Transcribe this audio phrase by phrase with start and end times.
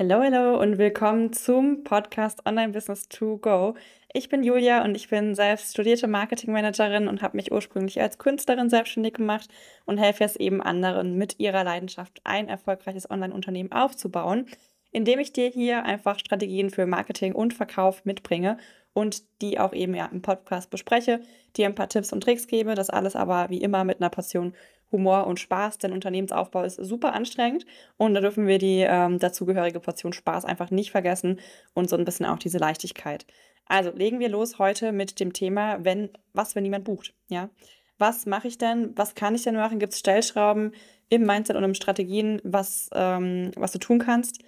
[0.00, 3.74] Hallo, hallo und willkommen zum Podcast Online Business to Go.
[4.14, 8.70] Ich bin Julia und ich bin selbst studierte Marketingmanagerin und habe mich ursprünglich als Künstlerin
[8.70, 9.50] selbstständig gemacht
[9.84, 14.46] und helfe es eben anderen mit ihrer Leidenschaft ein erfolgreiches Online-Unternehmen aufzubauen,
[14.90, 18.56] indem ich dir hier einfach Strategien für Marketing und Verkauf mitbringe
[18.94, 21.20] und die auch eben ja im Podcast bespreche,
[21.58, 24.54] dir ein paar Tipps und Tricks gebe, das alles aber wie immer mit einer Passion
[24.92, 27.66] Humor und Spaß, denn Unternehmensaufbau ist super anstrengend
[27.96, 31.40] und da dürfen wir die ähm, dazugehörige Portion Spaß einfach nicht vergessen
[31.74, 33.26] und so ein bisschen auch diese Leichtigkeit.
[33.66, 37.50] Also legen wir los heute mit dem Thema, wenn, was, wenn niemand bucht, ja?
[37.98, 38.96] Was mache ich denn?
[38.96, 39.78] Was kann ich denn machen?
[39.78, 40.72] Gibt es Stellschrauben
[41.10, 44.42] im Mindset und im Strategien, was, ähm, was du tun kannst,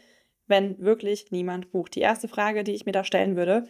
[0.46, 1.94] wenn wirklich niemand bucht?
[1.94, 3.64] Die erste Frage, die ich mir da stellen würde,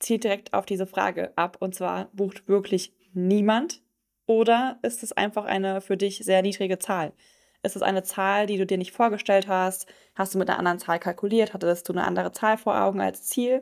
[0.00, 3.80] zielt direkt auf diese Frage ab und zwar, bucht wirklich niemand?
[4.30, 7.12] Oder ist es einfach eine für dich sehr niedrige Zahl?
[7.64, 9.88] Ist es eine Zahl, die du dir nicht vorgestellt hast?
[10.14, 11.52] Hast du mit einer anderen Zahl kalkuliert?
[11.52, 13.60] Hattest du eine andere Zahl vor Augen als Ziel?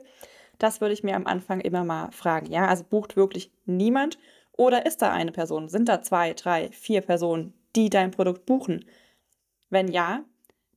[0.58, 2.52] Das würde ich mir am Anfang immer mal fragen.
[2.52, 4.18] Ja, also bucht wirklich niemand?
[4.58, 5.70] Oder ist da eine Person?
[5.70, 8.84] Sind da zwei, drei, vier Personen, die dein Produkt buchen?
[9.70, 10.22] Wenn ja,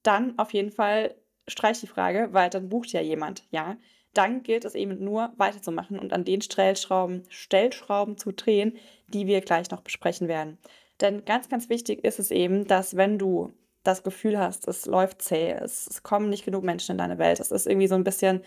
[0.03, 1.16] dann auf jeden Fall
[1.49, 3.75] streich die Frage, weil dann bucht ja jemand, ja
[4.13, 9.41] dann gilt es eben nur weiterzumachen und an den Stellschrauben, Stellschrauben zu drehen, die wir
[9.41, 10.57] gleich noch besprechen werden.
[10.99, 15.21] Denn ganz, ganz wichtig ist es eben, dass wenn du das Gefühl hast, es läuft
[15.21, 18.03] zäh, es, es kommen nicht genug Menschen in deine Welt, es ist irgendwie so ein
[18.03, 18.43] bisschen,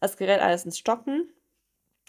[0.00, 1.30] es gerät alles ins Stocken,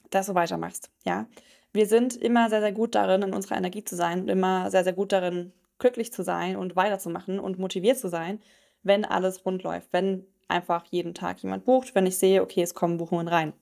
[0.10, 1.28] dass du weitermachst, ja.
[1.74, 4.84] Wir sind immer sehr, sehr gut darin, in unserer Energie zu sein und immer sehr,
[4.84, 8.42] sehr gut darin, glücklich zu sein und weiterzumachen und motiviert zu sein,
[8.84, 12.74] wenn alles rund läuft, wenn einfach jeden Tag jemand bucht, wenn ich sehe, okay, es
[12.74, 13.54] kommen Buchungen rein.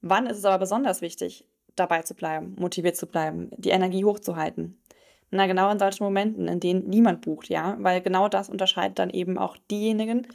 [0.00, 4.80] Wann ist es aber besonders wichtig, dabei zu bleiben, motiviert zu bleiben, die Energie hochzuhalten?
[5.30, 9.10] Na, genau in solchen Momenten, in denen niemand bucht, ja, weil genau das unterscheidet dann
[9.10, 10.26] eben auch diejenigen,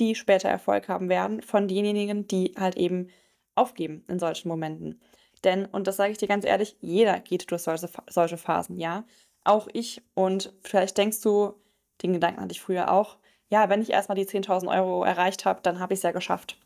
[0.00, 3.08] die später Erfolg haben werden, von denjenigen, die halt eben
[3.54, 5.00] aufgeben in solchen Momenten.
[5.44, 9.04] Denn, und das sage ich dir ganz ehrlich, jeder geht durch solche, solche Phasen, ja.
[9.44, 10.02] Auch ich.
[10.14, 11.54] Und vielleicht denkst du,
[12.02, 13.18] den Gedanken hatte ich früher auch,
[13.50, 16.56] ja, wenn ich erstmal die 10.000 Euro erreicht habe, dann habe ich es ja geschafft.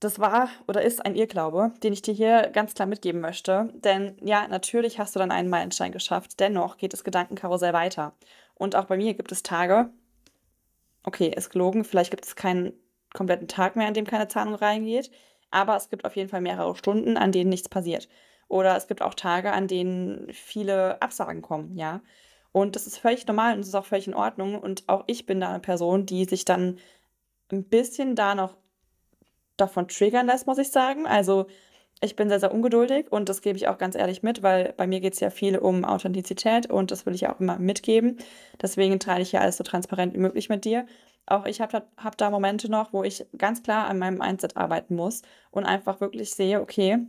[0.00, 3.70] Das war oder ist ein Irrglaube, den ich dir hier ganz klar mitgeben möchte.
[3.74, 6.38] Denn ja, natürlich hast du dann einen Meilenstein geschafft.
[6.40, 8.12] Dennoch geht das Gedankenkarussell weiter.
[8.54, 9.88] Und auch bei mir gibt es Tage,
[11.04, 12.74] okay, ist gelogen, vielleicht gibt es keinen
[13.14, 15.10] kompletten Tag mehr, an dem keine Zahlung reingeht.
[15.50, 18.08] Aber es gibt auf jeden Fall mehrere Stunden, an denen nichts passiert.
[18.48, 22.00] Oder es gibt auch Tage, an denen viele Absagen kommen, ja.
[22.56, 24.58] Und das ist völlig normal und das ist auch völlig in Ordnung.
[24.58, 26.78] Und auch ich bin da eine Person, die sich dann
[27.52, 28.56] ein bisschen da noch
[29.58, 31.06] davon triggern lässt, muss ich sagen.
[31.06, 31.48] Also
[32.00, 34.86] ich bin sehr, sehr ungeduldig und das gebe ich auch ganz ehrlich mit, weil bei
[34.86, 38.16] mir geht es ja viel um Authentizität und das will ich auch immer mitgeben.
[38.62, 40.86] Deswegen teile ich ja alles so transparent wie möglich mit dir.
[41.26, 44.96] Auch ich habe hab da Momente noch, wo ich ganz klar an meinem Mindset arbeiten
[44.96, 47.00] muss und einfach wirklich sehe, okay,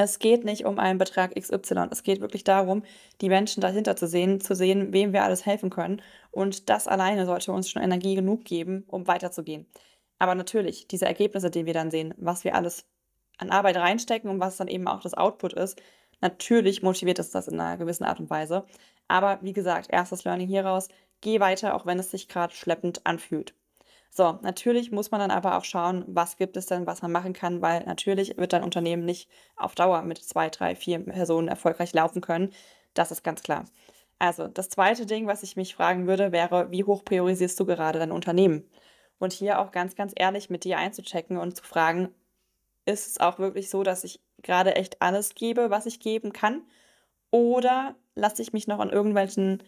[0.00, 1.88] es geht nicht um einen Betrag XY.
[1.90, 2.84] Es geht wirklich darum,
[3.20, 6.00] die Menschen dahinter zu sehen, zu sehen, wem wir alles helfen können.
[6.30, 9.66] Und das alleine sollte uns schon Energie genug geben, um weiterzugehen.
[10.20, 12.86] Aber natürlich, diese Ergebnisse, die wir dann sehen, was wir alles
[13.38, 15.82] an Arbeit reinstecken und was dann eben auch das Output ist,
[16.20, 18.66] natürlich motiviert es das in einer gewissen Art und Weise.
[19.08, 20.88] Aber wie gesagt, erstes Learning hieraus,
[21.22, 23.54] geh weiter, auch wenn es sich gerade schleppend anfühlt.
[24.10, 27.32] So, natürlich muss man dann aber auch schauen, was gibt es denn, was man machen
[27.34, 31.92] kann, weil natürlich wird dein Unternehmen nicht auf Dauer mit zwei, drei, vier Personen erfolgreich
[31.92, 32.52] laufen können.
[32.94, 33.64] Das ist ganz klar.
[34.18, 37.98] Also, das zweite Ding, was ich mich fragen würde, wäre, wie hoch priorisierst du gerade
[38.00, 38.68] dein Unternehmen?
[39.18, 42.08] Und hier auch ganz, ganz ehrlich mit dir einzuchecken und zu fragen,
[42.84, 46.62] ist es auch wirklich so, dass ich gerade echt alles gebe, was ich geben kann?
[47.30, 49.62] Oder lasse ich mich noch an irgendwelchen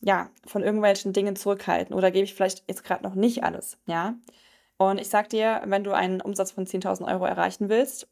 [0.00, 4.14] ja, von irgendwelchen Dingen zurückhalten oder gebe ich vielleicht jetzt gerade noch nicht alles, ja.
[4.76, 8.06] Und ich sag dir, wenn du einen Umsatz von 10.000 Euro erreichen willst,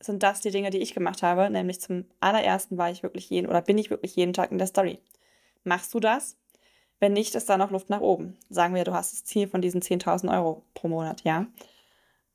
[0.00, 1.48] sind das die Dinge, die ich gemacht habe.
[1.50, 4.66] Nämlich zum allerersten war ich wirklich jeden oder bin ich wirklich jeden Tag in der
[4.66, 5.00] Story.
[5.64, 6.36] Machst du das?
[7.00, 8.36] Wenn nicht, ist da noch Luft nach oben.
[8.50, 11.46] Sagen wir, du hast das Ziel von diesen 10.000 Euro pro Monat, ja?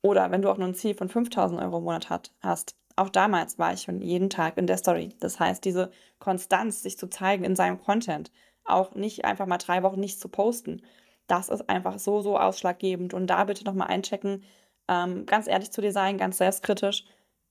[0.01, 2.75] Oder wenn du auch nur ein Ziel von 5.000 Euro im Monat hat, hast.
[2.95, 5.09] Auch damals war ich schon jeden Tag in der Story.
[5.19, 8.31] Das heißt, diese Konstanz, sich zu zeigen in seinem Content,
[8.65, 10.81] auch nicht einfach mal drei Wochen nichts zu posten.
[11.27, 13.13] Das ist einfach so, so ausschlaggebend.
[13.13, 14.43] Und da bitte nochmal einchecken,
[14.87, 17.05] ähm, ganz ehrlich zu dir sein, ganz selbstkritisch,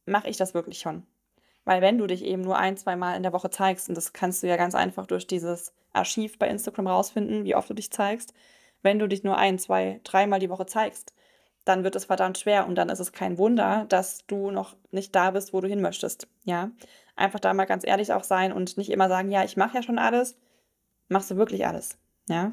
[0.06, 1.06] mache ich das wirklich schon?
[1.64, 4.12] Weil wenn du dich eben nur ein, zwei Mal in der Woche zeigst, und das
[4.12, 7.90] kannst du ja ganz einfach durch dieses Archiv bei Instagram rausfinden, wie oft du dich
[7.90, 8.34] zeigst,
[8.82, 11.14] wenn du dich nur ein, zwei, dreimal die Woche zeigst,
[11.64, 15.14] dann wird es verdammt schwer und dann ist es kein Wunder, dass du noch nicht
[15.14, 16.26] da bist, wo du hin möchtest.
[16.44, 16.70] Ja,
[17.14, 19.82] einfach da mal ganz ehrlich auch sein und nicht immer sagen, ja, ich mache ja
[19.82, 20.36] schon alles,
[21.12, 21.98] machst du wirklich alles.
[22.28, 22.52] Ja?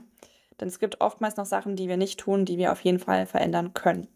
[0.60, 3.26] Denn es gibt oftmals noch Sachen, die wir nicht tun, die wir auf jeden Fall
[3.26, 4.08] verändern können.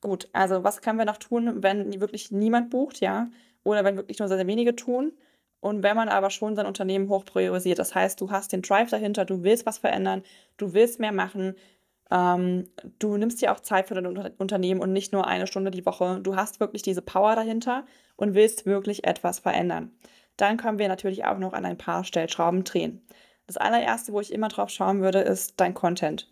[0.00, 3.28] Gut, also was können wir noch tun, wenn wirklich niemand bucht, ja?
[3.64, 5.12] Oder wenn wirklich nur sehr, sehr wenige tun?
[5.60, 8.90] Und wenn man aber schon sein Unternehmen hoch priorisiert, das heißt, du hast den Drive
[8.90, 10.22] dahinter, du willst was verändern,
[10.56, 11.56] du willst mehr machen,
[12.10, 12.68] ähm,
[12.98, 15.84] du nimmst dir auch Zeit für dein Unter Unternehmen und nicht nur eine Stunde die
[15.84, 16.20] Woche.
[16.22, 17.84] Du hast wirklich diese Power dahinter
[18.16, 19.90] und willst wirklich etwas verändern.
[20.36, 23.02] Dann können wir natürlich auch noch an ein paar Stellschrauben drehen.
[23.48, 26.30] Das allererste, wo ich immer drauf schauen würde, ist dein Content.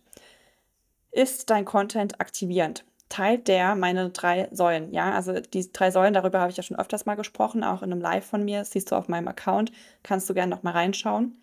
[1.10, 2.84] Ist dein Content aktivierend?
[3.08, 4.92] teilt der meine drei Säulen.
[4.92, 7.92] Ja, also die drei Säulen, darüber habe ich ja schon öfters mal gesprochen, auch in
[7.92, 8.60] einem Live von mir.
[8.60, 9.72] Das siehst du auf meinem Account.
[10.02, 11.40] Kannst du gerne noch mal reinschauen.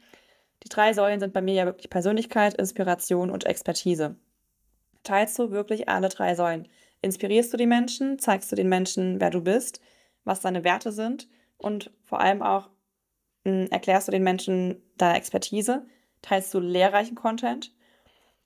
[0.63, 4.15] Die drei Säulen sind bei mir ja wirklich Persönlichkeit, Inspiration und Expertise.
[5.03, 6.67] Teilst du wirklich alle drei Säulen?
[7.01, 8.19] Inspirierst du die Menschen?
[8.19, 9.81] Zeigst du den Menschen, wer du bist,
[10.23, 11.27] was deine Werte sind?
[11.57, 12.69] Und vor allem auch
[13.45, 15.85] mh, hm, erklärst du den Menschen deine Expertise?
[16.21, 17.73] Teilst du lehrreichen Content?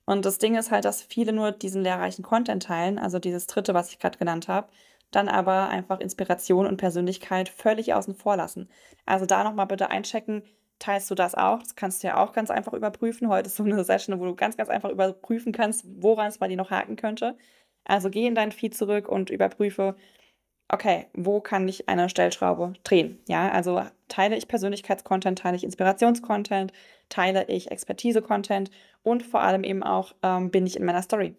[0.04, 3.74] Und das Ding ist halt, dass viele nur diesen lehrreichen Content teilen, also dieses dritte,
[3.74, 4.68] was ich gerade genannt habe,
[5.10, 8.70] dann aber einfach Inspiration und Persönlichkeit völlig außen vor lassen.
[9.06, 10.42] Also da nochmal bitte einchecken,
[10.78, 11.60] teilst du das auch?
[11.60, 13.28] Das kannst du ja auch ganz einfach überprüfen.
[13.28, 16.48] Heute ist so eine Session, wo du ganz, ganz einfach überprüfen kannst, woran es bei
[16.48, 17.36] dir noch haken könnte.
[17.84, 19.96] Also geh in dein Feed zurück und überprüfe,
[20.68, 23.18] okay, wo kann ich eine Stellschraube drehen?
[23.28, 26.72] Ja, also teile ich Persönlichkeitscontent, teile ich Inspirationscontent,
[27.08, 28.70] teile ich Expertise-Content
[29.02, 31.34] und vor allem eben auch ähm, bin ich in meiner Story.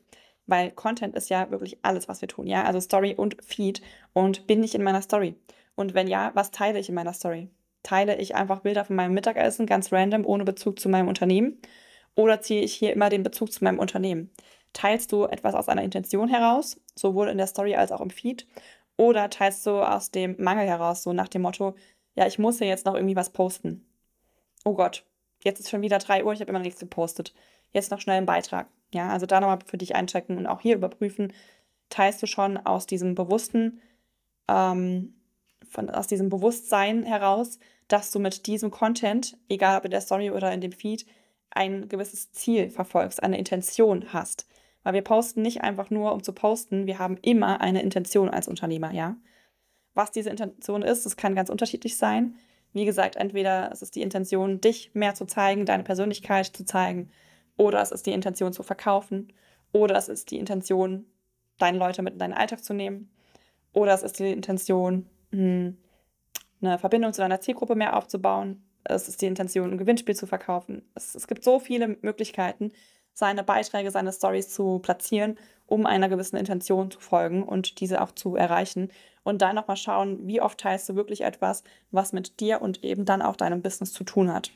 [0.47, 3.81] Weil Content ist ja wirklich alles, was wir tun, ja, also Story und Feed
[4.13, 5.35] und bin ich in meiner Story.
[5.75, 7.49] Und wenn ja, was teile ich in meiner Story?
[7.83, 11.61] Teile ich einfach Bilder von meinem Mittagessen ganz random, ohne Bezug zu meinem Unternehmen?
[12.15, 14.31] Oder ziehe ich hier immer den Bezug zu meinem Unternehmen?
[14.73, 18.45] Teilst du etwas aus einer Intention heraus, sowohl in der Story als auch im Feed?
[18.99, 21.73] Oder teilst du aus dem Mangel heraus, so nach dem Motto,
[22.15, 23.87] ja, ich muss ja jetzt noch irgendwie was posten.
[24.65, 25.05] Oh Gott,
[25.41, 27.33] jetzt ist schon wieder 3 Uhr, ich habe immer nichts gepostet.
[27.71, 28.67] Jetzt noch schnell einen Beitrag.
[28.93, 31.31] Ja, also da nochmal für dich einchecken und auch hier überprüfen,
[31.87, 33.79] teilst du schon aus diesem bewussten,
[34.49, 35.13] ähm,
[35.69, 37.57] von, aus diesem Bewusstsein heraus,
[37.87, 41.05] dass du mit diesem Content, egal ob in der Story oder in dem Feed,
[41.51, 44.45] ein gewisses Ziel verfolgst, eine Intention hast.
[44.89, 46.87] Weil wir posten nicht einfach nur, um zu posten.
[46.87, 49.17] Wir haben immer eine Intention als Unternehmer, ja.
[49.93, 52.33] Was diese Intention ist, das kann ganz unterschiedlich sein.
[52.73, 57.11] Wie gesagt, entweder es ist die Intention, dich mehr zu zeigen, deine Persönlichkeit zu zeigen,
[57.55, 59.31] oder es ist die Intention zu verkaufen,
[59.73, 61.05] oder es ist die Intention,
[61.59, 63.11] deine Leute mit in deinen Alltag zu nehmen,
[63.73, 65.77] oder es ist die Intention, hm,
[66.63, 68.63] eine Verbindung zu deiner Zielgruppe mehr aufzubauen.
[68.85, 70.81] Es ist die Intention, ein Gewinnspiel zu verkaufen.
[70.95, 72.71] Es, es gibt so viele Möglichkeiten,
[73.13, 78.11] seine Beiträge, seine Stories zu platzieren, um einer gewissen Intention zu folgen und diese auch
[78.11, 78.91] zu erreichen.
[79.23, 83.05] Und dann nochmal schauen, wie oft teilst du wirklich etwas, was mit dir und eben
[83.05, 84.51] dann auch deinem Business zu tun hat.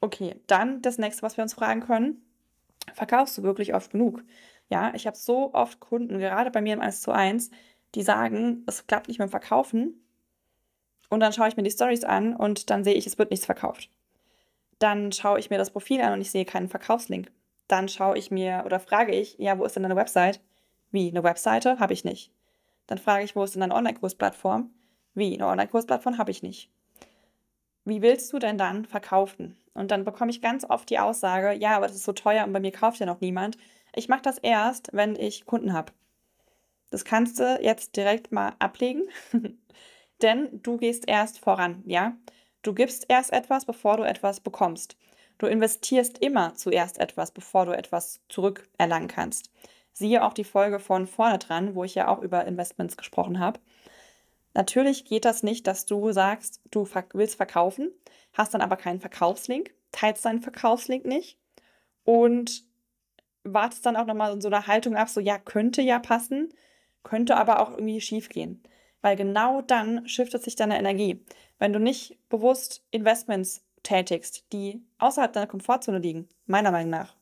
[0.00, 2.22] Okay, dann das nächste, was wir uns fragen können.
[2.94, 4.22] Verkaufst du wirklich oft genug?
[4.68, 7.50] Ja, ich habe so oft Kunden, gerade bei mir im 1 zu 1,
[7.94, 10.04] die sagen, es klappt nicht mit dem Verkaufen.
[11.08, 13.46] Und dann schaue ich mir die Stories an und dann sehe ich, es wird nichts
[13.46, 13.90] verkauft.
[14.78, 17.30] Dann schaue ich mir das Profil an und ich sehe keinen Verkaufslink
[17.72, 20.40] dann schaue ich mir oder frage ich, ja, wo ist denn deine Website?
[20.90, 21.80] Wie, eine Webseite?
[21.80, 22.30] Habe ich nicht.
[22.86, 24.70] Dann frage ich, wo ist denn deine Online-Kursplattform?
[25.14, 26.70] Wie, eine Online-Kursplattform habe ich nicht.
[27.84, 29.56] Wie willst du denn dann verkaufen?
[29.72, 32.52] Und dann bekomme ich ganz oft die Aussage, ja, aber das ist so teuer und
[32.52, 33.56] bei mir kauft ja noch niemand.
[33.94, 35.92] Ich mache das erst, wenn ich Kunden habe.
[36.90, 39.04] Das kannst du jetzt direkt mal ablegen,
[40.22, 42.16] denn du gehst erst voran, ja?
[42.60, 44.96] Du gibst erst etwas, bevor du etwas bekommst.
[45.42, 49.50] Du investierst immer zuerst etwas, bevor du etwas zurückerlangen kannst.
[49.92, 53.58] Siehe auch die Folge von vorne dran, wo ich ja auch über Investments gesprochen habe.
[54.54, 57.90] Natürlich geht das nicht, dass du sagst, du willst verkaufen,
[58.34, 61.36] hast dann aber keinen Verkaufslink, teilst deinen Verkaufslink nicht
[62.04, 62.62] und
[63.42, 66.54] wartest dann auch nochmal in so einer Haltung ab, so ja, könnte ja passen,
[67.02, 68.62] könnte aber auch irgendwie schief gehen.
[69.00, 71.24] Weil genau dann shiftet sich deine Energie.
[71.58, 77.16] Wenn du nicht bewusst Investments tätigst, die außerhalb deiner Komfortzone liegen, meiner Meinung nach,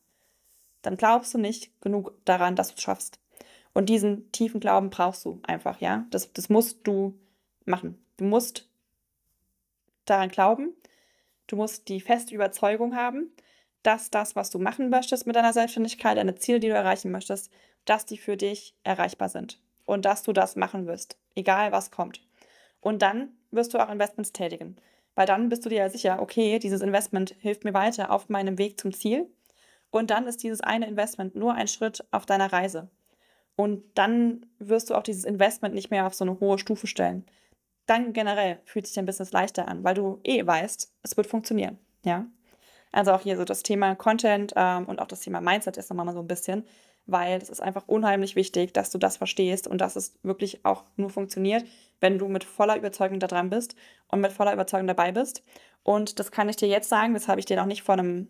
[0.81, 3.19] dann glaubst du nicht genug daran, dass du es schaffst.
[3.73, 6.05] Und diesen tiefen Glauben brauchst du einfach, ja.
[6.09, 7.17] Das, das musst du
[7.65, 8.03] machen.
[8.17, 8.67] Du musst
[10.05, 10.73] daran glauben.
[11.47, 13.31] Du musst die feste Überzeugung haben,
[13.83, 17.51] dass das, was du machen möchtest mit deiner Selbstständigkeit, deine Ziele, die du erreichen möchtest,
[17.85, 19.59] dass die für dich erreichbar sind.
[19.85, 22.21] Und dass du das machen wirst, egal was kommt.
[22.79, 24.77] Und dann wirst du auch Investments tätigen.
[25.15, 28.57] Weil dann bist du dir ja sicher, okay, dieses Investment hilft mir weiter auf meinem
[28.57, 29.29] Weg zum Ziel.
[29.89, 32.89] Und dann ist dieses eine Investment nur ein Schritt auf deiner Reise.
[33.55, 37.25] Und dann wirst du auch dieses Investment nicht mehr auf so eine hohe Stufe stellen.
[37.85, 41.77] Dann generell fühlt sich dein Business leichter an, weil du eh weißt, es wird funktionieren.
[42.05, 42.25] Ja.
[42.91, 46.13] Also auch hier so das Thema Content ähm, und auch das Thema Mindset ist nochmal
[46.13, 46.65] so ein bisschen,
[47.05, 50.83] weil es ist einfach unheimlich wichtig, dass du das verstehst und dass es wirklich auch
[50.95, 51.65] nur funktioniert,
[52.01, 53.75] wenn du mit voller Überzeugung da dran bist
[54.09, 55.43] und mit voller Überzeugung dabei bist.
[55.83, 58.27] Und das kann ich dir jetzt sagen, das habe ich dir noch nicht vor einem,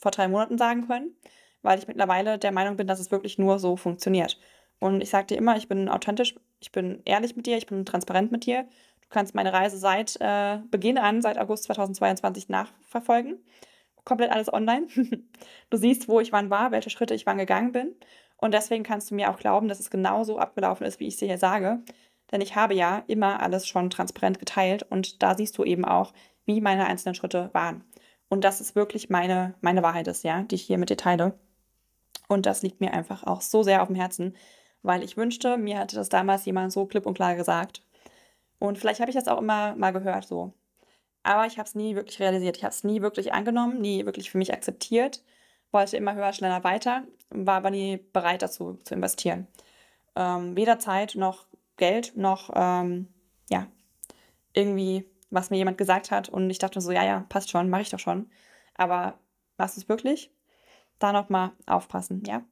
[0.00, 1.16] vor drei Monaten sagen können,
[1.62, 4.38] weil ich mittlerweile der Meinung bin, dass es wirklich nur so funktioniert.
[4.78, 7.84] Und ich sage dir immer, ich bin authentisch, ich bin ehrlich mit dir, ich bin
[7.84, 8.62] transparent mit dir.
[9.02, 13.44] Du kannst meine Reise seit äh, Beginn an, seit August 2022 nachverfolgen.
[14.04, 14.86] Komplett alles online.
[15.70, 17.94] du siehst, wo ich wann war, welche Schritte ich wann gegangen bin.
[18.38, 21.20] Und deswegen kannst du mir auch glauben, dass es genauso abgelaufen ist, wie ich es
[21.20, 21.82] dir hier sage.
[22.30, 26.12] Denn ich habe ja immer alles schon transparent geteilt und da siehst du eben auch,
[26.44, 27.84] wie meine einzelnen Schritte waren.
[28.28, 31.34] Und das ist wirklich meine, meine Wahrheit ist, ja, die ich hier mit dir teile.
[32.28, 34.36] Und das liegt mir einfach auch so sehr auf dem Herzen,
[34.82, 37.82] weil ich wünschte, mir hätte das damals jemand so klipp und klar gesagt.
[38.60, 40.52] Und vielleicht habe ich das auch immer mal gehört so.
[41.22, 42.56] Aber ich habe es nie wirklich realisiert.
[42.56, 45.22] Ich habe es nie wirklich angenommen, nie wirklich für mich akzeptiert.
[45.72, 49.46] Wollte immer höher, schneller, weiter, war aber nie bereit dazu zu investieren.
[50.16, 51.46] Ähm, weder Zeit noch
[51.80, 53.08] Geld noch, ähm,
[53.50, 53.66] ja,
[54.52, 56.28] irgendwie, was mir jemand gesagt hat.
[56.28, 58.30] Und ich dachte so, ja, ja, passt schon, mache ich doch schon.
[58.74, 59.18] Aber
[59.58, 60.30] machst du es wirklich?
[61.00, 62.42] Da nochmal aufpassen, ja.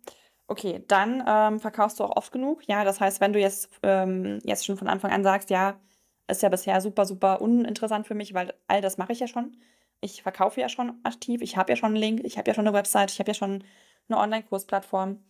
[0.49, 2.67] Okay, dann ähm, verkaufst du auch oft genug.
[2.67, 5.79] Ja, das heißt, wenn du jetzt, ähm, jetzt schon von Anfang an sagst, ja,
[6.27, 9.57] ist ja bisher super, super uninteressant für mich, weil all das mache ich ja schon.
[10.01, 12.67] Ich verkaufe ja schon aktiv, ich habe ja schon einen Link, ich habe ja schon
[12.67, 13.65] eine Website, ich habe ja schon
[14.09, 15.23] eine Online-Kursplattform.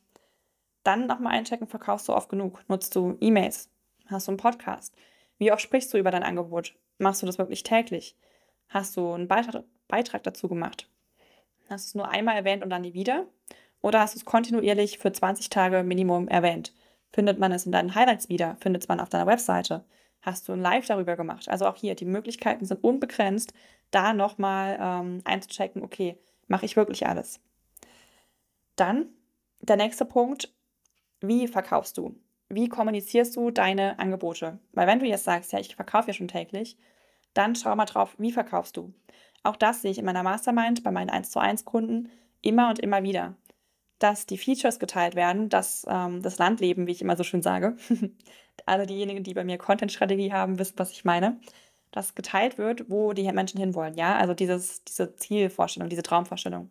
[0.84, 2.62] Dann nochmal einchecken, verkaufst du oft genug.
[2.68, 3.70] Nutzt du E-Mails?
[4.10, 4.94] Hast du einen Podcast?
[5.36, 6.74] Wie oft sprichst du über dein Angebot?
[6.96, 8.16] Machst du das wirklich täglich?
[8.68, 10.88] Hast du einen Beitrag, dazu gemacht?
[11.68, 13.26] Hast du es nur einmal erwähnt und dann nie wieder?
[13.82, 16.72] Oder hast du es kontinuierlich für 20 Tage Minimum erwähnt?
[17.12, 18.56] Findet man es in deinen Highlights wieder?
[18.60, 19.84] Findet man auf deiner Webseite?
[20.22, 21.48] Hast du ein Live darüber gemacht?
[21.48, 23.52] Also auch hier, die Möglichkeiten sind unbegrenzt,
[23.90, 27.40] da nochmal ähm, einzuchecken, okay, mache ich wirklich alles?
[28.74, 29.10] Dann
[29.60, 30.52] der nächste Punkt,
[31.20, 32.18] wie verkaufst du?
[32.48, 34.58] Wie kommunizierst du deine Angebote?
[34.72, 36.76] Weil wenn du jetzt sagst, ja, ich verkaufe ja schon täglich,
[37.34, 38.92] dann schau mal drauf, wie verkaufst du?
[39.42, 42.10] Auch das sehe ich in meiner Mastermind bei meinen 1 zu 1 Kunden
[42.42, 43.36] immer und immer wieder
[43.98, 47.76] dass die Features geteilt werden, dass ähm, das Landleben, wie ich immer so schön sage,
[48.66, 51.40] alle diejenigen, die bei mir Content-Strategie haben, wissen, was ich meine,
[51.90, 53.94] dass geteilt wird, wo die Menschen hinwollen.
[53.94, 56.70] Ja, also dieses, diese Zielvorstellung, diese Traumvorstellung.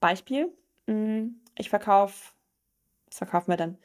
[0.00, 0.52] Beispiel,
[0.86, 2.32] mm, ich verkaufe,
[3.06, 3.78] was verkaufen wir denn?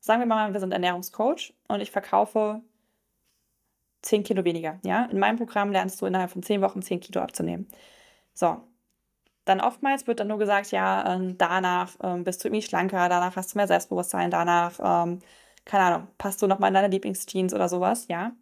[0.00, 2.62] Sagen wir mal, wir sind Ernährungscoach und ich verkaufe
[4.02, 4.78] 10 Kilo weniger.
[4.84, 7.68] Ja, in meinem Programm lernst du innerhalb von 10 Wochen 10 Kilo abzunehmen.
[8.34, 8.62] So,
[9.48, 13.34] dann oftmals wird dann nur gesagt, ja, äh, danach ähm, bist du irgendwie schlanker, danach
[13.36, 15.20] hast du mehr Selbstbewusstsein, danach, ähm,
[15.64, 18.32] keine Ahnung, passt du nochmal in deine Lieblingsjeans oder sowas, ja.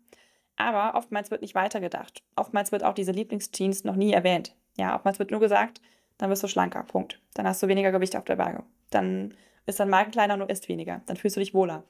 [0.57, 2.23] Aber oftmals wird nicht weitergedacht.
[2.35, 4.55] Oftmals wird auch diese Lieblingsjeans noch nie erwähnt.
[4.79, 5.81] Ja, oftmals wird nur gesagt,
[6.19, 7.21] dann wirst du schlanker, Punkt.
[7.35, 8.65] Dann hast du weniger Gewicht auf der Waage.
[8.91, 9.35] Dann
[9.67, 11.03] ist dein Magen kleiner und du isst weniger.
[11.07, 11.85] Dann fühlst du dich wohler.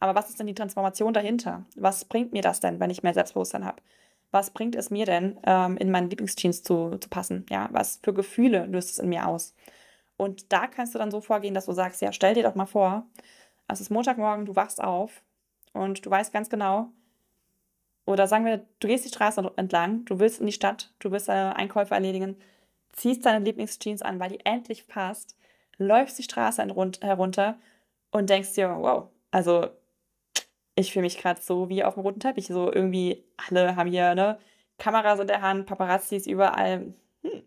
[0.00, 1.64] Aber was ist denn die Transformation dahinter?
[1.76, 3.82] Was bringt mir das denn, wenn ich mehr Selbstbewusstsein habe?
[4.30, 7.46] was bringt es mir denn, ähm, in meine Lieblingsjeans zu, zu passen?
[7.50, 9.54] Ja, was für Gefühle löst es in mir aus?
[10.16, 12.66] Und da kannst du dann so vorgehen, dass du sagst, ja, stell dir doch mal
[12.66, 13.06] vor,
[13.68, 15.22] es ist Montagmorgen, du wachst auf
[15.72, 16.88] und du weißt ganz genau,
[18.06, 21.28] oder sagen wir, du gehst die Straße entlang, du willst in die Stadt, du willst
[21.28, 22.36] deine Einkäufe erledigen,
[22.92, 25.36] ziehst deine Lieblingsjeans an, weil die endlich passt,
[25.80, 26.62] läufst die Straße
[27.02, 27.58] herunter
[28.10, 29.68] und denkst dir, wow, also
[30.74, 32.46] ich fühle mich gerade so wie auf dem roten Teppich.
[32.48, 34.38] So irgendwie, alle haben hier ne,
[34.78, 36.94] Kameras in der Hand, Paparazzis überall.
[37.22, 37.42] Hm,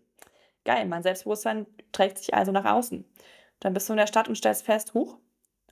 [0.64, 3.04] geil, mein Selbstbewusstsein trägt sich also nach außen.
[3.60, 5.18] Dann bist du in der Stadt und stellst fest, huch,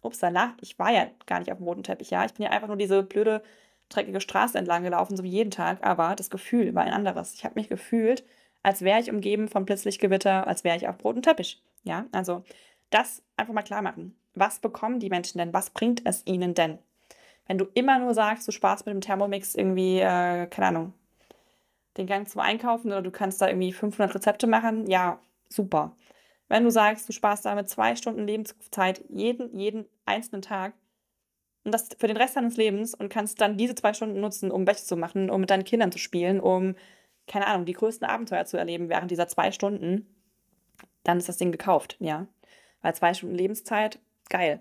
[0.03, 2.25] upsala, ich war ja gar nicht auf dem roten Teppich, ja.
[2.25, 3.43] Ich bin ja einfach nur diese blöde,
[3.89, 7.35] dreckige Straße entlang gelaufen, so wie jeden Tag, aber das Gefühl war ein anderes.
[7.35, 8.25] Ich habe mich gefühlt,
[8.63, 12.07] als wäre ich umgeben von Blitzlichtgewitter, als wäre ich auf dem roten Teppich, ja.
[12.13, 12.45] Also
[12.91, 14.17] das einfach mal klar machen.
[14.35, 15.53] Was bekommen die Menschen denn?
[15.53, 16.79] Was bringt es ihnen denn?
[17.47, 20.95] Wenn du immer nur sagst, du sparst mit dem Thermomix irgendwie, äh, keine Ahnung,
[21.97, 25.97] den Gang zum Einkaufen oder du kannst da irgendwie 500 Rezepte machen, ja, super.
[26.49, 30.75] Wenn du sagst, du sparst damit zwei Stunden Lebenszeit jeden, jeden einzelnen Tag
[31.65, 34.67] und das für den Rest deines Lebens und kannst dann diese zwei Stunden nutzen, um
[34.67, 36.75] Wäsche zu machen, um mit deinen Kindern zu spielen, um,
[37.27, 40.07] keine Ahnung, die größten Abenteuer zu erleben während dieser zwei Stunden,
[41.05, 42.27] dann ist das Ding gekauft, ja.
[42.81, 44.61] Weil zwei Stunden Lebenszeit, geil.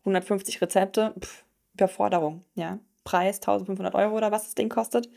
[0.00, 2.78] 150 Rezepte, pff, Überforderung, ja.
[3.04, 5.08] Preis 1500 Euro oder was das Ding kostet.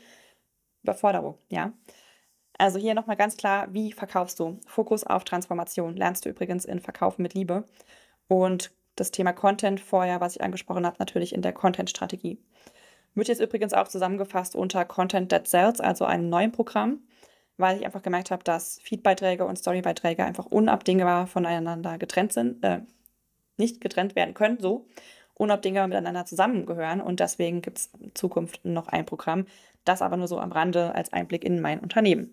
[0.82, 1.72] Überforderung, ja.
[2.58, 4.58] Also hier nochmal ganz klar, wie verkaufst du?
[4.66, 5.96] Fokus auf Transformation.
[5.96, 7.64] Lernst du übrigens in Verkaufen mit Liebe.
[8.26, 12.38] Und das Thema Content vorher, was ich angesprochen habe, natürlich in der Content-Strategie.
[13.14, 17.00] Wird jetzt übrigens auch zusammengefasst unter Content That Sells, also einem neuen Programm.
[17.58, 22.80] Weil ich einfach gemerkt habe, dass Feedbeiträge und Storybeiträge einfach unabdingbar voneinander getrennt sind, äh,
[23.56, 24.86] nicht getrennt werden können, so
[25.34, 27.00] unabdingbar miteinander zusammengehören.
[27.00, 29.46] Und deswegen gibt es in Zukunft noch ein Programm.
[29.84, 32.32] Das aber nur so am Rande als Einblick in mein Unternehmen.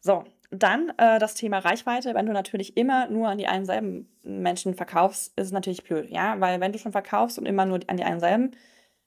[0.00, 2.14] So, dann äh, das Thema Reichweite.
[2.14, 6.10] Wenn du natürlich immer nur an die einen selben Menschen verkaufst, ist es natürlich blöd,
[6.10, 8.52] ja, weil wenn du schon verkaufst und immer nur an die einen selben,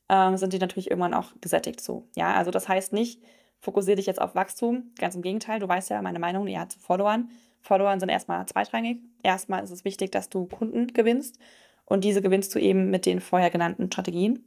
[0.08, 2.34] äh, sind die natürlich irgendwann auch gesättigt so, ja.
[2.34, 3.22] Also das heißt nicht,
[3.60, 5.60] fokussiere dich jetzt auf Wachstum, ganz im Gegenteil.
[5.60, 7.30] Du weißt ja meine Meinung, ja, zu Followern.
[7.62, 9.00] Followern sind erstmal zweitrangig.
[9.24, 11.40] Erstmal ist es wichtig, dass du Kunden gewinnst
[11.86, 14.46] und diese gewinnst du eben mit den vorher genannten Strategien.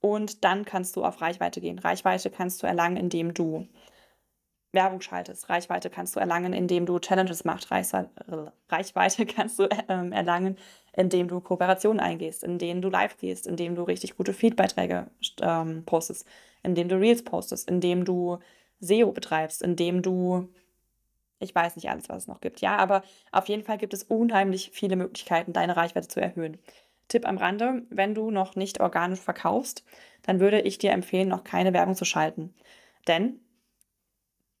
[0.00, 1.78] Und dann kannst du auf Reichweite gehen.
[1.78, 3.66] Reichweite kannst du erlangen, indem du
[4.72, 5.48] Werbung schaltest.
[5.48, 7.70] Reichweite kannst du erlangen, indem du Challenges machst.
[7.70, 10.56] Reichweite kannst du ähm, erlangen,
[10.92, 15.06] indem du Kooperationen eingehst, indem du live gehst, indem du richtig gute Feedbeiträge
[15.40, 16.26] ähm, postest,
[16.62, 18.38] indem du Reels postest, indem du
[18.80, 20.48] SEO betreibst, indem du,
[21.38, 24.04] ich weiß nicht alles, was es noch gibt, ja, aber auf jeden Fall gibt es
[24.04, 26.58] unheimlich viele Möglichkeiten, deine Reichweite zu erhöhen.
[27.08, 29.84] Tipp am Rande, wenn du noch nicht organisch verkaufst,
[30.22, 32.54] dann würde ich dir empfehlen, noch keine Werbung zu schalten.
[33.06, 33.40] Denn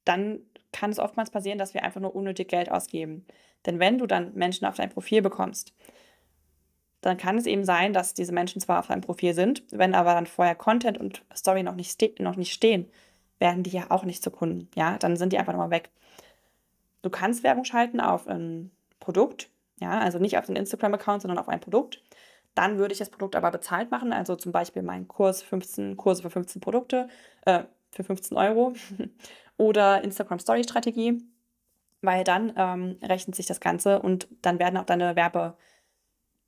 [0.04, 0.40] dann
[0.72, 3.26] kann es oftmals passieren, dass wir einfach nur unnötig Geld ausgeben.
[3.66, 5.74] Denn wenn du dann Menschen auf dein Profil bekommst,
[7.00, 10.14] dann kann es eben sein, dass diese Menschen zwar auf deinem Profil sind, wenn aber
[10.14, 12.90] dann vorher Content und Story noch nicht, noch nicht stehen,
[13.38, 14.68] werden die ja auch nicht zu Kunden.
[14.74, 15.90] Ja, dann sind die einfach nochmal weg.
[17.02, 19.48] Du kannst Werbung schalten auf ein Produkt,
[19.80, 22.02] ja, also nicht auf den Instagram-Account, sondern auf ein Produkt.
[22.54, 26.22] Dann würde ich das Produkt aber bezahlt machen, also zum Beispiel meinen Kurs 15 Kurse
[26.22, 27.08] für 15 Produkte,
[27.44, 27.62] äh,
[27.92, 28.72] für 15 Euro
[29.56, 31.22] oder Instagram Story Strategie,
[32.02, 35.14] weil dann ähm, rechnet sich das Ganze und dann werden auch deine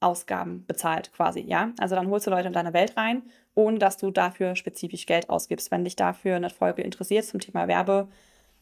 [0.00, 1.72] Werbeausgaben bezahlt quasi, ja.
[1.78, 3.22] Also dann holst du Leute in deine Welt rein,
[3.54, 5.70] ohne dass du dafür spezifisch Geld ausgibst.
[5.70, 8.08] Wenn dich dafür eine Folge interessiert zum Thema Werbe,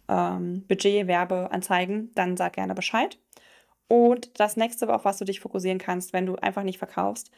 [0.08, 3.18] ähm, Budget, Werbeanzeigen, dann sag gerne Bescheid.
[3.88, 7.30] Und das nächste, auf was du dich fokussieren kannst, wenn du einfach nicht verkaufst,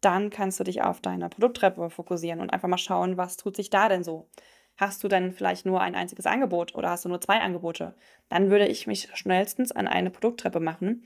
[0.00, 3.70] dann kannst du dich auf deine Produkttreppe fokussieren und einfach mal schauen, was tut sich
[3.70, 4.28] da denn so
[4.76, 7.94] hast du dann vielleicht nur ein einziges Angebot oder hast du nur zwei Angebote,
[8.28, 11.04] dann würde ich mich schnellstens an eine Produkttreppe machen.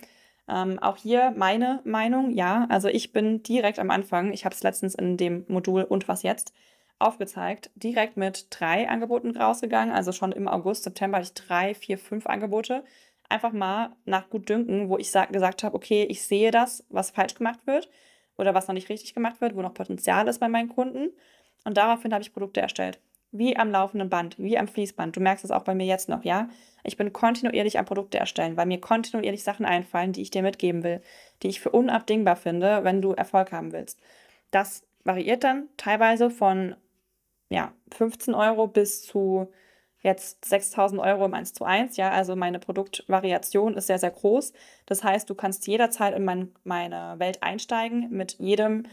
[0.51, 4.65] Ähm, auch hier meine Meinung, ja, also ich bin direkt am Anfang, ich habe es
[4.65, 6.53] letztens in dem Modul und was jetzt
[6.99, 9.95] aufgezeigt, direkt mit drei Angeboten rausgegangen.
[9.95, 12.85] Also schon im August, September hatte ich drei, vier, fünf Angebote.
[13.29, 17.37] Einfach mal nach gut dünken, wo ich gesagt habe, okay, ich sehe das, was falsch
[17.37, 17.89] gemacht wird
[18.37, 21.11] oder was noch nicht richtig gemacht wird, wo noch Potenzial ist bei meinen Kunden.
[21.65, 22.99] Und daraufhin habe ich Produkte erstellt
[23.33, 25.17] wie am laufenden Band, wie am Fließband.
[25.17, 26.49] Du merkst es auch bei mir jetzt noch, ja?
[26.83, 30.83] Ich bin kontinuierlich am Produkte erstellen, weil mir kontinuierlich Sachen einfallen, die ich dir mitgeben
[30.83, 31.01] will,
[31.43, 34.01] die ich für unabdingbar finde, wenn du Erfolg haben willst.
[34.51, 36.75] Das variiert dann teilweise von
[37.51, 39.49] ja, 15 Euro bis zu
[40.03, 41.97] jetzt 6000 Euro im 1 zu 1.
[41.97, 44.53] Ja, also meine Produktvariation ist sehr, sehr groß.
[44.87, 48.85] Das heißt, du kannst jederzeit in mein, meine Welt einsteigen mit jedem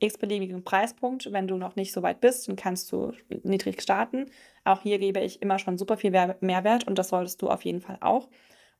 [0.00, 1.32] x-beliebigen Preispunkt.
[1.32, 4.26] Wenn du noch nicht so weit bist, dann kannst du niedrig starten.
[4.64, 7.80] Auch hier gebe ich immer schon super viel Mehrwert und das solltest du auf jeden
[7.80, 8.28] Fall auch.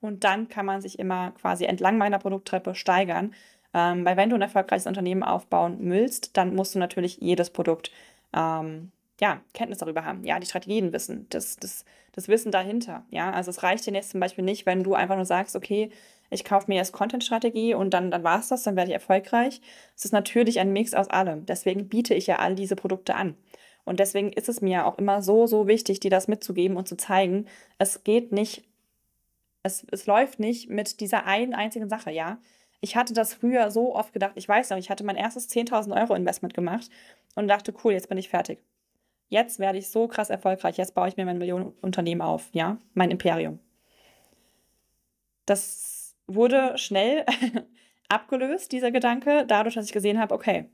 [0.00, 3.34] Und dann kann man sich immer quasi entlang meiner Produkttreppe steigern.
[3.72, 7.92] Ähm, weil wenn du ein erfolgreiches Unternehmen aufbauen willst, dann musst du natürlich jedes Produkt
[8.34, 13.30] ähm, ja, Kenntnis darüber haben, ja, die Strategien wissen, das, das, das Wissen dahinter, ja,
[13.30, 15.90] also es reicht dir jetzt zum Beispiel nicht, wenn du einfach nur sagst, okay,
[16.30, 19.60] ich kaufe mir erst Content-Strategie und dann, dann war es das, dann werde ich erfolgreich.
[19.96, 21.44] Es ist natürlich ein Mix aus allem.
[21.44, 23.36] Deswegen biete ich ja all diese Produkte an.
[23.84, 26.96] Und deswegen ist es mir auch immer so, so wichtig, dir das mitzugeben und zu
[26.96, 27.46] zeigen,
[27.78, 28.62] es geht nicht,
[29.64, 32.38] es, es läuft nicht mit dieser einen einzigen Sache, ja.
[32.80, 36.00] Ich hatte das früher so oft gedacht, ich weiß noch, ich hatte mein erstes 10.000
[36.00, 36.88] Euro Investment gemacht
[37.34, 38.62] und dachte, cool, jetzt bin ich fertig.
[39.28, 43.10] Jetzt werde ich so krass erfolgreich, jetzt baue ich mir mein Millionenunternehmen auf, ja, mein
[43.10, 43.58] Imperium.
[45.46, 45.99] Das
[46.34, 47.24] wurde schnell
[48.08, 50.70] abgelöst, dieser Gedanke, dadurch, dass ich gesehen habe, okay,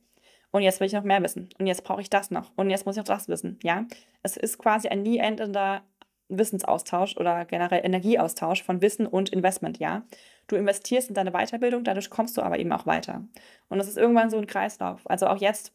[0.50, 1.50] und jetzt will ich noch mehr wissen.
[1.58, 2.50] Und jetzt brauche ich das noch.
[2.56, 3.58] Und jetzt muss ich noch das wissen.
[3.62, 3.84] Ja,
[4.22, 5.82] es ist quasi ein nie endender
[6.28, 9.78] Wissensaustausch oder generell Energieaustausch von Wissen und Investment.
[9.78, 10.04] Ja,
[10.46, 13.24] du investierst in deine Weiterbildung, dadurch kommst du aber eben auch weiter.
[13.68, 15.02] Und das ist irgendwann so ein Kreislauf.
[15.08, 15.72] Also auch jetzt.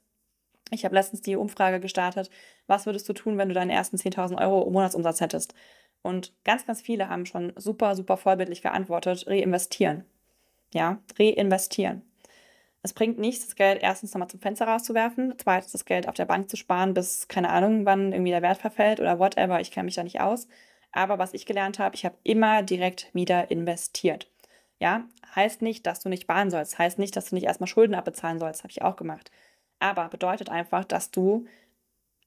[0.73, 2.29] Ich habe letztens die Umfrage gestartet.
[2.65, 5.53] Was würdest du tun, wenn du deinen ersten 10.000 Euro Monatsumsatz hättest?
[6.01, 10.05] Und ganz, ganz viele haben schon super, super vorbildlich geantwortet, reinvestieren.
[10.73, 12.03] Ja, reinvestieren.
[12.83, 16.25] Es bringt nichts, das Geld erstens nochmal zum Fenster rauszuwerfen, zweitens das Geld auf der
[16.25, 19.85] Bank zu sparen, bis keine Ahnung, wann irgendwie der Wert verfällt oder whatever, ich kenne
[19.85, 20.47] mich da nicht aus.
[20.91, 24.29] Aber was ich gelernt habe, ich habe immer direkt wieder investiert.
[24.79, 27.93] Ja, heißt nicht, dass du nicht sparen sollst, heißt nicht, dass du nicht erstmal Schulden
[27.93, 29.31] abbezahlen sollst, habe ich auch gemacht.
[29.79, 31.45] Aber bedeutet einfach, dass du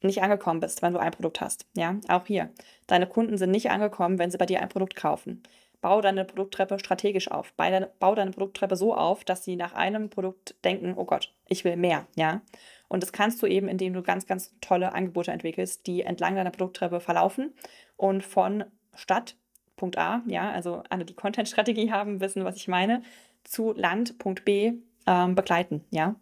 [0.05, 1.67] nicht angekommen bist, wenn du ein Produkt hast.
[1.75, 2.51] Ja, auch hier.
[2.87, 5.43] Deine Kunden sind nicht angekommen, wenn sie bei dir ein Produkt kaufen.
[5.81, 7.53] Bau deine Produkttreppe strategisch auf.
[7.53, 11.77] Bau deine Produkttreppe so auf, dass sie nach einem Produkt denken, oh Gott, ich will
[11.77, 12.41] mehr, ja.
[12.89, 16.53] Und das kannst du eben, indem du ganz, ganz tolle Angebote entwickelst, die entlang deiner
[16.53, 17.53] Produkttreppe verlaufen
[17.97, 18.65] und von
[18.95, 19.37] Stadt,
[19.77, 23.03] Punkt A, ja, also alle, die Content-Strategie haben, wissen, was ich meine,
[23.43, 24.75] zu Land, Punkt B
[25.07, 26.15] ähm, begleiten, ja.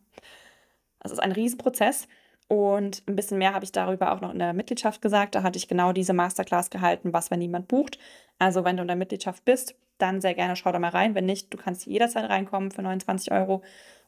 [1.01, 2.09] Das ist ein Riesenprozess
[2.53, 5.35] und ein bisschen mehr habe ich darüber auch noch in der Mitgliedschaft gesagt.
[5.35, 7.99] Da hatte ich genau diese Masterclass gehalten, was, wenn niemand bucht.
[8.39, 11.15] Also, wenn du in der Mitgliedschaft bist, dann sehr gerne schau da mal rein.
[11.15, 13.63] Wenn nicht, du kannst jederzeit reinkommen für 29 Euro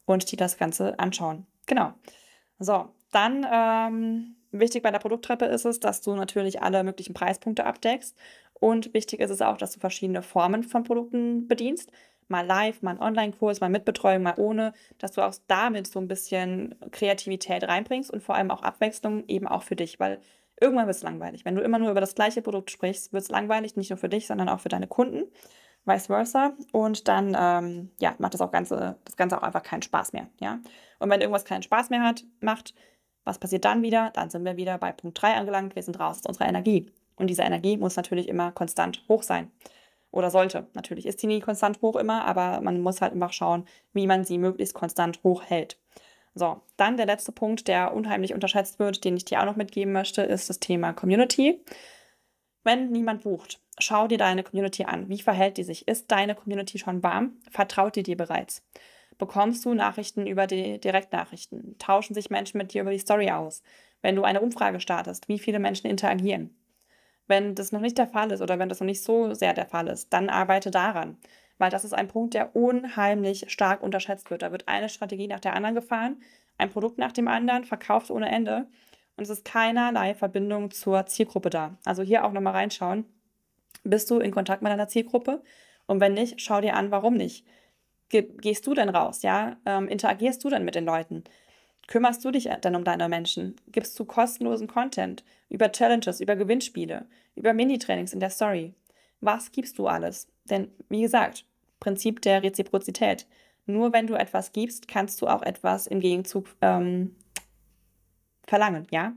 [0.05, 1.47] und dir das Ganze anschauen.
[1.65, 1.95] Genau.
[2.59, 7.65] So, dann ähm, wichtig bei der Produkttreppe ist es, dass du natürlich alle möglichen Preispunkte
[7.65, 8.15] abdeckst.
[8.53, 11.91] Und wichtig ist es auch, dass du verschiedene Formen von Produkten bedienst
[12.29, 15.99] mal live, mal einen Online-Kurs, mal mit Betreuung, mal ohne, dass du auch damit so
[15.99, 20.21] ein bisschen Kreativität reinbringst und vor allem auch Abwechslung eben auch für dich, weil
[20.61, 21.45] irgendwann wird es langweilig.
[21.45, 24.09] Wenn du immer nur über das gleiche Produkt sprichst, wird es langweilig, nicht nur für
[24.09, 25.25] dich, sondern auch für deine Kunden,
[25.85, 26.53] vice versa.
[26.73, 30.29] Und dann, ähm, ja, macht das auch Ganze, das Ganze auch einfach keinen Spaß mehr,
[30.41, 30.61] ja.
[30.99, 32.75] Und wenn irgendwas keinen Spaß mehr hat, macht,
[33.25, 34.11] was passiert dann wieder?
[34.15, 36.91] Dann sind wir wieder bei Punkt 3 angelangt, wir sind raus aus unserer Energie.
[37.17, 39.51] Und diese Energie muss natürlich immer konstant hoch sein
[40.15, 40.67] oder sollte.
[40.75, 44.25] Natürlich ist sie nie konstant hoch immer, aber man muss halt einfach schauen, wie man
[44.25, 45.79] sie möglichst konstant hoch hält.
[46.35, 49.93] So, dann der letzte Punkt, der unheimlich unterschätzt wird, den ich dir auch noch mitgeben
[49.93, 51.61] möchte, ist das Thema Community.
[52.65, 55.09] Wenn niemand bucht, schau dir deine Community an.
[55.09, 55.87] Wie verhält die sich?
[55.87, 57.37] Ist deine Community schon warm?
[57.51, 58.63] Vertraut die dir bereits?
[59.19, 61.77] Bekommst du Nachrichten über die Direktnachrichten?
[61.79, 63.63] Tauschen sich Menschen mit dir über die Story aus?
[64.03, 66.57] Wenn du eine Umfrage startest, wie viele Menschen interagieren?
[67.27, 69.67] Wenn das noch nicht der Fall ist oder wenn das noch nicht so sehr der
[69.67, 71.17] Fall ist, dann arbeite daran.
[71.59, 74.43] Weil das ist ein Punkt, der unheimlich stark unterschätzt wird.
[74.43, 76.21] Da wird eine Strategie nach der anderen gefahren,
[76.59, 78.67] ein Produkt nach dem anderen, verkauft ohne Ende.
[79.17, 81.77] Und es ist keinerlei Verbindung zur Zielgruppe da.
[81.85, 83.05] Also hier auch nochmal reinschauen.
[83.85, 85.43] Bist du in Kontakt mit deiner Zielgruppe?
[85.87, 87.47] Und wenn nicht, schau dir an, warum nicht.
[88.09, 89.57] gehst du denn raus, ja?
[89.67, 91.25] Ähm, interagierst du denn mit den Leuten?
[91.87, 93.57] Kümmerst du dich denn um deine Menschen?
[93.69, 98.75] Gibst du kostenlosen Content über Challenges, über Gewinnspiele, über Mini-Trainings in der Story?
[99.21, 100.29] Was gibst du alles?
[100.45, 101.45] Denn wie gesagt,
[101.85, 103.27] Prinzip der Reziprozität.
[103.67, 107.15] Nur wenn du etwas gibst, kannst du auch etwas im Gegenzug ähm,
[108.47, 109.13] verlangen, ja?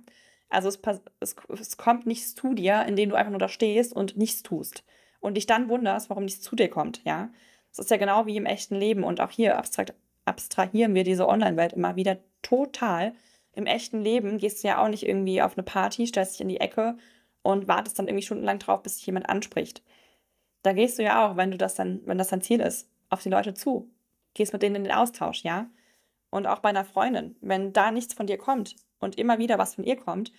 [0.49, 0.79] Also es,
[1.21, 4.83] es, es kommt nichts zu dir, indem du einfach nur da stehst und nichts tust
[5.21, 7.29] und dich dann wunderst, warum nichts zu dir kommt, ja?
[7.69, 9.93] Das ist ja genau wie im echten Leben und auch hier abstrakt,
[10.25, 13.13] abstrahieren wir diese Online-Welt immer wieder total.
[13.53, 16.49] Im echten Leben gehst du ja auch nicht irgendwie auf eine Party, stellst dich in
[16.49, 16.97] die Ecke
[17.41, 19.81] und wartest dann irgendwie stundenlang drauf, bis dich jemand anspricht.
[20.63, 23.23] Da gehst du ja auch, wenn du das dann, wenn das dein Ziel ist, auf
[23.23, 23.89] die Leute zu.
[24.33, 25.69] Gehst mit denen in den Austausch, ja?
[26.29, 29.75] Und auch bei einer Freundin, wenn da nichts von dir kommt und immer wieder was
[29.75, 30.33] von ihr kommt,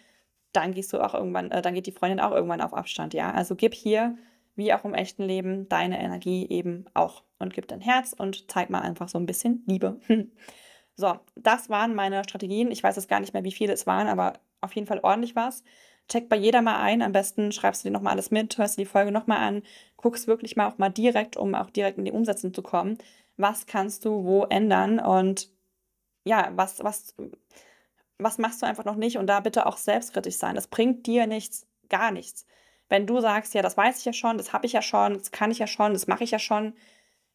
[0.53, 3.33] dann gehst du auch irgendwann, äh, dann geht die Freundin auch irgendwann auf Abstand, ja?
[3.33, 4.17] Also gib hier,
[4.55, 8.71] wie auch im echten Leben, deine Energie eben auch und gib dein Herz und zeig
[8.71, 10.01] mal einfach so ein bisschen Liebe.
[10.99, 12.73] So, das waren meine Strategien.
[12.73, 15.37] Ich weiß jetzt gar nicht mehr, wie viele es waren, aber auf jeden Fall ordentlich
[15.37, 15.63] was.
[16.09, 17.03] Check bei jeder mal ein.
[17.03, 19.63] Am besten schreibst du dir nochmal alles mit, hörst dir die Folge nochmal an,
[19.97, 22.99] guckst wirklich mal auch mal direkt, um auch direkt in die Umsetzung zu kommen.
[23.37, 25.51] Was kannst du wo ändern und
[26.25, 27.15] ja, was, was,
[28.19, 30.57] was machst du einfach noch nicht und da bitte auch selbstkritisch sein.
[30.57, 32.45] Das bringt dir nichts, gar nichts.
[32.89, 35.31] Wenn du sagst, ja, das weiß ich ja schon, das habe ich ja schon, das
[35.31, 36.75] kann ich ja schon, das mache ich ja schon,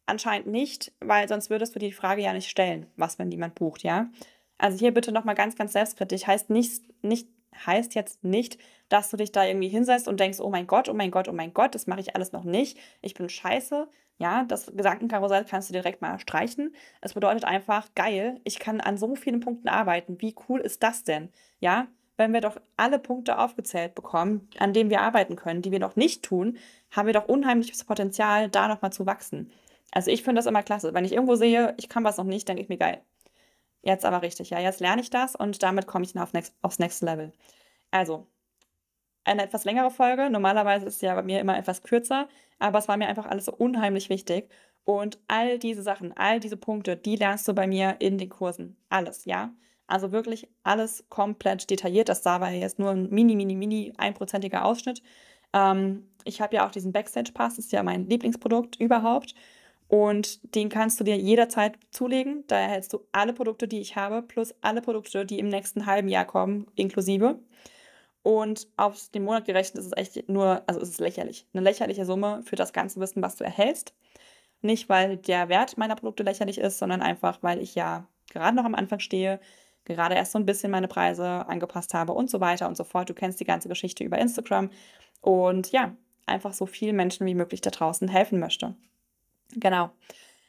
[0.06, 3.82] Anscheinend nicht, weil sonst würdest du die Frage ja nicht stellen, was, wenn niemand bucht,
[3.82, 4.10] ja?
[4.58, 6.26] Also hier bitte nochmal ganz, ganz selbstkritisch.
[6.26, 7.28] Heißt nicht, nicht,
[7.66, 10.94] heißt jetzt nicht, dass du dich da irgendwie hinsetzt und denkst, oh mein Gott, oh
[10.94, 12.78] mein Gott, oh mein Gott, das mache ich alles noch nicht.
[13.00, 13.88] Ich bin scheiße.
[14.18, 16.74] Ja, das Gedankenkarussell kannst du direkt mal streichen.
[17.00, 20.20] Es bedeutet einfach, geil, ich kann an so vielen Punkten arbeiten.
[20.20, 21.30] Wie cool ist das denn?
[21.58, 25.80] Ja, wenn wir doch alle Punkte aufgezählt bekommen, an denen wir arbeiten können, die wir
[25.80, 26.58] noch nicht tun,
[26.92, 29.50] haben wir doch unheimliches Potenzial, da nochmal zu wachsen.
[29.94, 30.92] Also ich finde das immer klasse.
[30.92, 33.00] Wenn ich irgendwo sehe, ich kann was noch nicht, denke ich mir geil.
[33.80, 34.58] Jetzt aber richtig, ja.
[34.58, 37.32] Jetzt lerne ich das und damit komme ich dann auf next, aufs Next Level.
[37.92, 38.26] Also,
[39.24, 40.30] eine etwas längere Folge.
[40.30, 42.28] Normalerweise ist es ja bei mir immer etwas kürzer,
[42.58, 44.50] aber es war mir einfach alles so unheimlich wichtig.
[44.84, 48.76] Und all diese Sachen, all diese Punkte, die lernst du bei mir in den Kursen.
[48.88, 49.54] Alles, ja.
[49.86, 52.08] Also wirklich alles komplett detailliert.
[52.08, 55.02] Das da war jetzt nur ein mini, mini, mini einprozentiger Ausschnitt.
[55.52, 59.34] Ähm, ich habe ja auch diesen Backstage Pass, das ist ja mein Lieblingsprodukt überhaupt.
[59.88, 62.44] Und den kannst du dir jederzeit zulegen.
[62.46, 66.08] Da erhältst du alle Produkte, die ich habe, plus alle Produkte, die im nächsten halben
[66.08, 67.38] Jahr kommen, inklusive.
[68.22, 71.46] Und auf den Monat gerechnet ist es echt nur, also ist es lächerlich.
[71.52, 73.94] Eine lächerliche Summe für das ganze Wissen, was du erhältst.
[74.62, 78.64] Nicht, weil der Wert meiner Produkte lächerlich ist, sondern einfach, weil ich ja gerade noch
[78.64, 79.40] am Anfang stehe,
[79.84, 83.10] gerade erst so ein bisschen meine Preise angepasst habe und so weiter und so fort.
[83.10, 84.70] Du kennst die ganze Geschichte über Instagram
[85.20, 85.94] und ja,
[86.24, 88.74] einfach so vielen Menschen wie möglich da draußen helfen möchte.
[89.52, 89.90] Genau.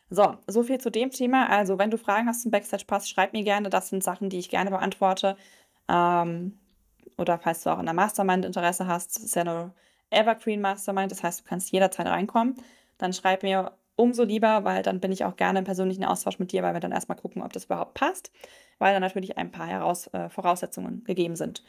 [0.09, 1.49] So, so viel zu dem Thema.
[1.49, 3.69] Also, wenn du Fragen hast zum Backstage-Pass, schreib mir gerne.
[3.69, 5.35] Das sind Sachen, die ich gerne beantworte.
[5.89, 6.57] Ähm,
[7.17, 9.73] oder falls du auch in der Mastermind Interesse hast, das ist ja eine
[10.09, 12.55] Evergreen Mastermind, das heißt, du kannst jederzeit reinkommen.
[12.97, 16.51] Dann schreib mir umso lieber, weil dann bin ich auch gerne im persönlichen Austausch mit
[16.51, 18.31] dir, weil wir dann erstmal gucken, ob das überhaupt passt,
[18.77, 21.63] weil dann natürlich ein paar Heraus äh, Voraussetzungen gegeben sind.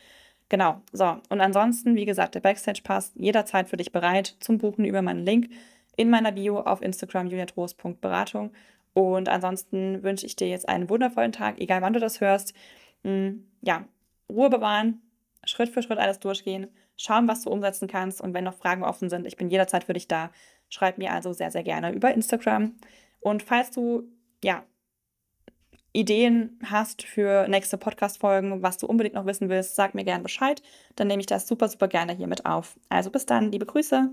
[0.49, 1.17] Genau, so.
[1.29, 5.25] Und ansonsten, wie gesagt, der Backstage Pass jederzeit für dich bereit zum Buchen über meinen
[5.25, 5.51] Link
[5.97, 8.53] in meiner Bio auf Instagram juliatrost.beratung.
[8.95, 12.55] Und ansonsten wünsche ich dir jetzt einen wundervollen Tag, egal wann du das hörst.
[13.03, 13.85] Hm, ja,
[14.31, 15.03] Ruhe bewahren,
[15.45, 18.21] Schritt für Schritt alles durchgehen, schauen, was du umsetzen kannst.
[18.21, 20.31] Und wenn noch Fragen offen sind, ich bin jederzeit für dich da.
[20.69, 22.75] Schreib mir also sehr, sehr gerne über Instagram.
[23.21, 24.05] Und falls du,
[24.43, 24.65] ja,
[25.93, 30.63] Ideen hast für nächste Podcast-Folgen, was du unbedingt noch wissen willst, sag mir gerne Bescheid.
[30.95, 32.79] Dann nehme ich das super, super gerne hier mit auf.
[32.91, 34.11] Also bis dann, liebe Grüße.